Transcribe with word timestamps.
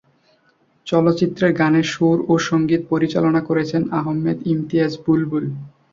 চলচ্চিত্রের 0.87 1.51
গানের 1.53 1.85
সুর 1.85 2.17
ও 2.27 2.43
সঙ্গীত 2.49 2.81
পরিচালনা 2.89 3.41
করেছেন 3.49 3.81
আহমেদ 3.99 4.37
ইমতিয়াজ 4.45 4.93
বুলবুল। 5.03 5.45